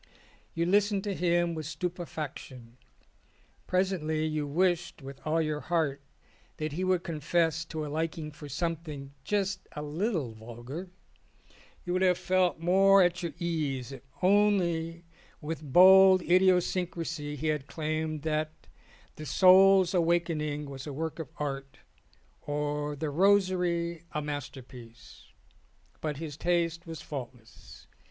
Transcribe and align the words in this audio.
You 0.55 0.65
listened 0.65 1.03
to 1.03 1.13
him 1.13 1.53
with 1.53 1.67
stupefaction. 1.67 2.77
Presently 3.67 4.25
you 4.25 4.47
wished 4.47 5.03
with 5.03 5.19
all 5.27 5.39
your 5.39 5.59
heart 5.59 6.01
that 6.57 6.71
he 6.71 6.83
would 6.83 7.03
confess 7.03 7.63
to 7.65 7.85
a 7.85 7.87
liking 7.87 8.31
for 8.31 8.49
something 8.49 9.13
just 9.23 9.67
a 9.75 9.83
little 9.83 10.31
vulgar: 10.31 10.89
you 11.85 11.93
would 11.93 12.01
have 12.01 12.17
felt 12.17 12.57
more 12.57 13.03
at 13.03 13.21
your 13.21 13.33
ease 13.37 13.91
if 13.91 14.01
only 14.23 15.03
with 15.39 15.61
bold 15.71 16.23
idiosyn 16.23 16.87
crasy 16.87 17.35
he 17.35 17.49
had 17.49 17.67
claimed 17.67 18.23
that 18.23 18.67
The 19.17 19.27
Soul's 19.27 19.93
Awakening 19.93 20.67
"was 20.67 20.87
a 20.87 20.93
work 20.93 21.19
of 21.19 21.29
art 21.37 21.77
or 22.41 22.95
The 22.95 23.11
Rosary 23.11 24.01
a 24.13 24.19
masterpiece. 24.19 25.25
But 25.99 26.17
his 26.17 26.37
taste 26.37 26.87
was 26.87 27.01
faultless. 27.03 27.85